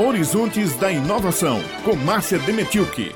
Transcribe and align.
Horizontes 0.00 0.76
da 0.76 0.92
Inovação, 0.92 1.58
com 1.84 1.96
Márcia 1.96 2.38
Demetilke. 2.38 3.12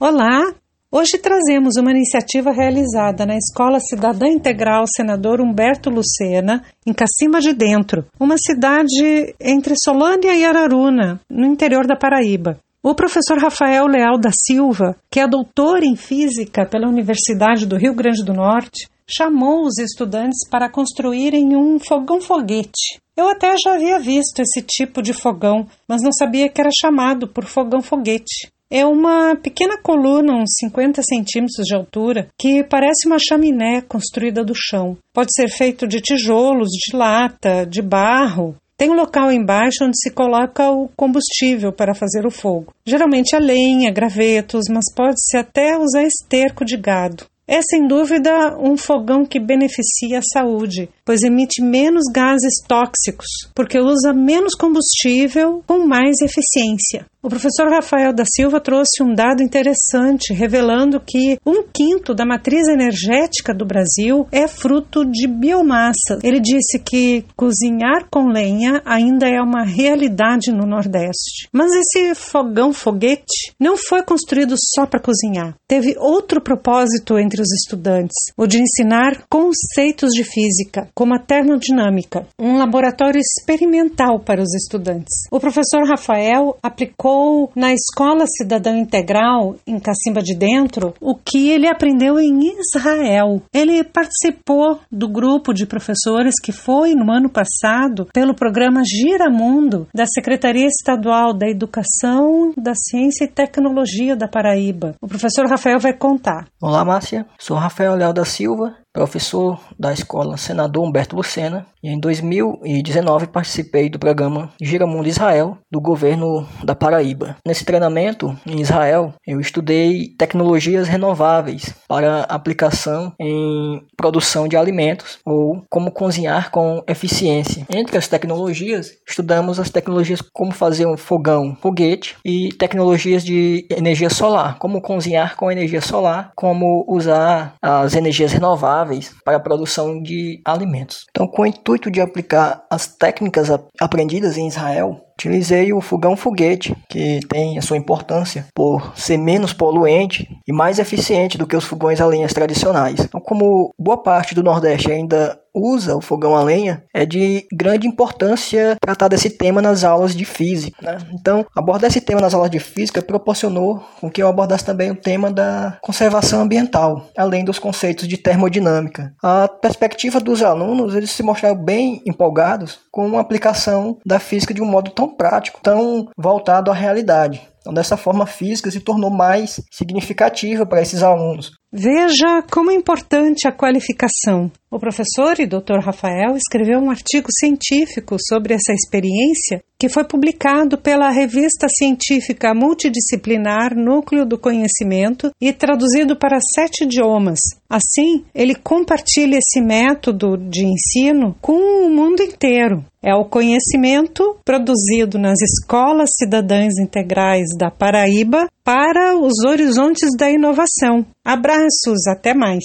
Olá! 0.00 0.54
Hoje 0.90 1.18
trazemos 1.18 1.76
uma 1.76 1.90
iniciativa 1.90 2.50
realizada 2.50 3.26
na 3.26 3.36
Escola 3.36 3.78
Cidadã 3.78 4.26
Integral 4.28 4.84
Senador 4.96 5.42
Humberto 5.42 5.90
Lucena, 5.90 6.64
em 6.86 6.94
Cacima 6.94 7.38
de 7.38 7.52
Dentro, 7.52 8.06
uma 8.18 8.36
cidade 8.38 9.34
entre 9.38 9.74
Solânia 9.76 10.34
e 10.34 10.42
Araruna, 10.42 11.20
no 11.28 11.44
interior 11.44 11.86
da 11.86 11.96
Paraíba. 11.96 12.58
O 12.82 12.94
professor 12.94 13.38
Rafael 13.38 13.86
Leal 13.86 14.18
da 14.18 14.30
Silva, 14.32 14.96
que 15.10 15.20
é 15.20 15.28
doutor 15.28 15.82
em 15.82 15.96
física 15.96 16.64
pela 16.64 16.88
Universidade 16.88 17.66
do 17.66 17.76
Rio 17.76 17.94
Grande 17.94 18.24
do 18.24 18.32
Norte, 18.32 18.88
chamou 19.12 19.64
os 19.64 19.78
estudantes 19.78 20.48
para 20.48 20.70
construírem 20.70 21.56
um 21.56 21.78
fogão-foguete. 21.78 23.00
Eu 23.16 23.28
até 23.28 23.54
já 23.62 23.74
havia 23.74 23.98
visto 23.98 24.40
esse 24.40 24.62
tipo 24.62 25.02
de 25.02 25.12
fogão, 25.12 25.66
mas 25.86 26.02
não 26.02 26.12
sabia 26.12 26.48
que 26.48 26.60
era 26.60 26.70
chamado 26.80 27.28
por 27.28 27.44
fogão-foguete. 27.44 28.50
É 28.70 28.86
uma 28.86 29.36
pequena 29.36 29.76
coluna, 29.76 30.32
uns 30.32 30.54
50 30.58 31.02
centímetros 31.02 31.66
de 31.66 31.74
altura, 31.74 32.28
que 32.38 32.64
parece 32.64 33.06
uma 33.06 33.18
chaminé 33.18 33.82
construída 33.82 34.42
do 34.42 34.54
chão. 34.56 34.96
Pode 35.12 35.28
ser 35.34 35.50
feito 35.50 35.86
de 35.86 36.00
tijolos, 36.00 36.70
de 36.70 36.96
lata, 36.96 37.66
de 37.66 37.82
barro. 37.82 38.56
Tem 38.74 38.88
um 38.88 38.94
local 38.94 39.30
embaixo 39.30 39.84
onde 39.84 40.00
se 40.00 40.10
coloca 40.10 40.70
o 40.70 40.88
combustível 40.96 41.70
para 41.70 41.94
fazer 41.94 42.26
o 42.26 42.30
fogo. 42.30 42.72
Geralmente 42.86 43.36
a 43.36 43.38
lenha, 43.38 43.92
gravetos, 43.92 44.64
mas 44.70 44.84
pode-se 44.96 45.36
até 45.36 45.76
usar 45.76 46.04
esterco 46.04 46.64
de 46.64 46.78
gado. 46.78 47.26
É 47.46 47.60
sem 47.60 47.88
dúvida 47.88 48.56
um 48.58 48.76
fogão 48.76 49.26
que 49.26 49.40
beneficia 49.40 50.18
a 50.18 50.22
saúde, 50.22 50.88
pois 51.04 51.22
emite 51.22 51.60
menos 51.60 52.04
gases 52.12 52.54
tóxicos, 52.68 53.26
porque 53.54 53.78
usa 53.78 54.12
menos 54.12 54.54
combustível 54.54 55.62
com 55.66 55.86
mais 55.86 56.16
eficiência. 56.22 57.04
O 57.24 57.28
professor 57.28 57.70
Rafael 57.70 58.12
da 58.12 58.24
Silva 58.26 58.60
trouxe 58.60 59.00
um 59.00 59.14
dado 59.14 59.44
interessante, 59.44 60.32
revelando 60.32 60.98
que 60.98 61.38
um 61.46 61.62
quinto 61.62 62.12
da 62.12 62.26
matriz 62.26 62.66
energética 62.66 63.54
do 63.54 63.64
Brasil 63.64 64.26
é 64.32 64.48
fruto 64.48 65.04
de 65.04 65.28
biomassa. 65.28 66.18
Ele 66.20 66.40
disse 66.40 66.80
que 66.80 67.24
cozinhar 67.36 68.08
com 68.10 68.26
lenha 68.26 68.82
ainda 68.84 69.28
é 69.28 69.40
uma 69.40 69.62
realidade 69.62 70.50
no 70.50 70.66
Nordeste. 70.66 71.48
Mas 71.52 71.70
esse 71.72 72.12
fogão-foguete 72.16 73.54
não 73.58 73.76
foi 73.76 74.02
construído 74.02 74.56
só 74.74 74.84
para 74.84 74.98
cozinhar. 74.98 75.54
Teve 75.68 75.94
outro 75.98 76.40
propósito 76.40 77.16
entre 77.16 77.40
os 77.40 77.52
estudantes, 77.52 78.16
o 78.36 78.48
de 78.48 78.60
ensinar 78.60 79.22
conceitos 79.30 80.10
de 80.10 80.24
física, 80.24 80.88
como 80.92 81.14
a 81.14 81.20
termodinâmica, 81.20 82.26
um 82.36 82.58
laboratório 82.58 83.20
experimental 83.20 84.18
para 84.18 84.42
os 84.42 84.52
estudantes. 84.56 85.28
O 85.30 85.38
professor 85.38 85.86
Rafael 85.86 86.58
aplicou 86.60 87.11
aplicou 87.12 87.52
na 87.54 87.72
Escola 87.72 88.24
Cidadão 88.26 88.76
Integral, 88.76 89.56
em 89.66 89.78
Cacimba 89.78 90.22
de 90.22 90.34
Dentro, 90.34 90.94
o 91.00 91.14
que 91.14 91.50
ele 91.50 91.68
aprendeu 91.68 92.18
em 92.18 92.58
Israel. 92.58 93.42
Ele 93.52 93.84
participou 93.84 94.80
do 94.90 95.08
grupo 95.08 95.52
de 95.52 95.66
professores 95.66 96.34
que 96.42 96.52
foi, 96.52 96.94
no 96.94 97.10
ano 97.12 97.28
passado, 97.28 98.08
pelo 98.12 98.34
programa 98.34 98.82
Gira 98.84 99.30
Mundo 99.30 99.86
da 99.94 100.06
Secretaria 100.06 100.66
Estadual 100.66 101.34
da 101.34 101.48
Educação, 101.48 102.52
da 102.56 102.72
Ciência 102.74 103.24
e 103.24 103.28
Tecnologia 103.28 104.16
da 104.16 104.28
Paraíba. 104.28 104.94
O 105.00 105.08
professor 105.08 105.46
Rafael 105.46 105.78
vai 105.78 105.92
contar. 105.92 106.46
Olá, 106.60 106.84
Márcia. 106.84 107.26
Sou 107.38 107.56
Rafael 107.56 107.94
Léo 107.94 108.12
da 108.12 108.24
Silva, 108.24 108.74
professor 108.92 109.58
da 109.78 109.92
escola 109.92 110.36
Senador 110.36 110.84
Humberto 110.84 111.16
Lucena, 111.16 111.66
e 111.82 111.88
em 111.88 111.98
2019 111.98 113.26
participei 113.26 113.88
do 113.88 113.98
programa 113.98 114.50
Giramundo 114.60 115.08
Israel 115.08 115.58
do 115.70 115.80
governo 115.80 116.46
da 116.62 116.76
Paraíba. 116.76 117.36
Nesse 117.44 117.64
treinamento 117.64 118.36
em 118.46 118.60
Israel, 118.60 119.14
eu 119.26 119.40
estudei 119.40 120.14
tecnologias 120.16 120.86
renováveis 120.86 121.74
para 121.88 122.22
aplicação 122.22 123.12
em 123.18 123.82
produção 123.96 124.46
de 124.46 124.56
alimentos 124.56 125.18
ou 125.24 125.64
como 125.68 125.90
cozinhar 125.90 126.50
com 126.50 126.84
eficiência. 126.86 127.66
Entre 127.68 127.96
as 127.98 128.06
tecnologias, 128.06 128.92
estudamos 129.08 129.58
as 129.58 129.70
tecnologias 129.70 130.20
como 130.20 130.52
fazer 130.52 130.86
um 130.86 130.96
fogão, 130.96 131.56
foguete 131.60 132.16
e 132.24 132.50
tecnologias 132.52 133.24
de 133.24 133.66
energia 133.70 134.10
solar, 134.10 134.58
como 134.58 134.80
cozinhar 134.80 135.36
com 135.36 135.50
energia 135.50 135.80
solar, 135.80 136.30
como 136.36 136.84
usar 136.86 137.54
as 137.60 137.94
energias 137.94 138.32
renováveis 138.32 138.81
para 139.24 139.36
a 139.36 139.40
produção 139.40 140.00
de 140.02 140.40
alimentos. 140.44 141.06
Então, 141.10 141.26
com 141.26 141.42
o 141.42 141.46
intuito 141.46 141.90
de 141.90 142.00
aplicar 142.00 142.64
as 142.70 142.86
técnicas 142.86 143.48
aprendidas 143.80 144.36
em 144.36 144.48
Israel, 144.48 145.00
utilizei 145.14 145.72
o 145.72 145.80
fogão 145.80 146.16
foguete, 146.16 146.74
que 146.88 147.20
tem 147.28 147.58
a 147.58 147.62
sua 147.62 147.76
importância 147.76 148.46
por 148.54 148.92
ser 148.96 149.16
menos 149.16 149.52
poluente 149.52 150.28
e 150.46 150.52
mais 150.52 150.78
eficiente 150.78 151.38
do 151.38 151.46
que 151.46 151.56
os 151.56 151.64
fogões 151.64 152.00
a 152.00 152.06
lenhas 152.06 152.32
tradicionais. 152.32 153.00
Então, 153.00 153.20
como 153.20 153.72
boa 153.78 154.02
parte 154.02 154.34
do 154.34 154.42
Nordeste 154.42 154.90
ainda 154.90 155.38
usa 155.54 155.96
o 155.96 156.00
fogão 156.00 156.34
a 156.34 156.42
lenha, 156.42 156.82
é 156.94 157.04
de 157.04 157.46
grande 157.52 157.86
importância 157.86 158.76
tratar 158.80 159.08
desse 159.08 159.30
tema 159.30 159.60
nas 159.60 159.84
aulas 159.84 160.14
de 160.14 160.24
física. 160.24 160.76
Né? 160.82 160.98
Então, 161.12 161.44
abordar 161.54 161.90
esse 161.90 162.00
tema 162.00 162.20
nas 162.20 162.34
aulas 162.34 162.50
de 162.50 162.58
física 162.58 163.02
proporcionou 163.02 163.82
com 164.00 164.10
que 164.10 164.22
eu 164.22 164.28
abordasse 164.28 164.64
também 164.64 164.90
o 164.90 164.96
tema 164.96 165.30
da 165.30 165.78
conservação 165.82 166.40
ambiental, 166.40 167.08
além 167.16 167.44
dos 167.44 167.58
conceitos 167.58 168.08
de 168.08 168.16
termodinâmica. 168.16 169.14
A 169.22 169.48
perspectiva 169.48 170.20
dos 170.20 170.42
alunos, 170.42 170.94
eles 170.94 171.10
se 171.10 171.22
mostraram 171.22 171.56
bem 171.56 172.02
empolgados 172.06 172.80
com 172.90 173.18
a 173.18 173.20
aplicação 173.20 173.98
da 174.04 174.18
física 174.18 174.54
de 174.54 174.62
um 174.62 174.66
modo 174.66 174.90
tão 175.02 175.16
prático, 175.16 175.60
tão 175.62 176.08
voltado 176.16 176.70
à 176.70 176.74
realidade. 176.74 177.48
Então, 177.60 177.72
dessa 177.72 177.96
forma, 177.96 178.24
a 178.24 178.26
física 178.26 178.70
se 178.70 178.80
tornou 178.80 179.10
mais 179.10 179.60
significativa 179.70 180.66
para 180.66 180.82
esses 180.82 181.02
alunos. 181.02 181.52
Veja 181.74 182.42
como 182.50 182.70
é 182.70 182.74
importante 182.74 183.48
a 183.48 183.52
qualificação. 183.52 184.52
O 184.70 184.78
professor 184.78 185.40
e 185.40 185.46
Dr. 185.46 185.80
Rafael 185.82 186.36
escreveu 186.36 186.78
um 186.78 186.90
artigo 186.90 187.28
científico 187.30 188.16
sobre 188.28 188.52
essa 188.52 188.74
experiência 188.74 189.62
que 189.78 189.88
foi 189.88 190.04
publicado 190.04 190.78
pela 190.78 191.10
revista 191.10 191.66
científica 191.68 192.54
multidisciplinar 192.54 193.74
Núcleo 193.74 194.24
do 194.26 194.38
Conhecimento 194.38 195.30
e 195.40 195.52
traduzido 195.52 196.14
para 196.16 196.38
sete 196.54 196.84
idiomas. 196.84 197.38
Assim, 197.68 198.24
ele 198.34 198.54
compartilha 198.54 199.38
esse 199.38 199.60
método 199.60 200.36
de 200.36 200.64
ensino 200.64 201.34
com 201.40 201.86
o 201.86 201.90
mundo 201.90 202.22
inteiro. 202.22 202.84
É 203.02 203.14
o 203.14 203.24
conhecimento 203.24 204.36
produzido 204.44 205.18
nas 205.18 205.38
escolas 205.42 206.10
cidadãs 206.16 206.78
integrais 206.78 207.48
da 207.58 207.68
Paraíba 207.68 208.46
para 208.64 209.16
os 209.16 209.44
horizontes 209.44 210.10
da 210.16 210.30
inovação. 210.30 211.06
Abraços, 211.24 212.06
até 212.08 212.34
mais! 212.34 212.64